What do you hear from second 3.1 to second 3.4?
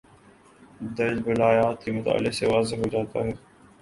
ہے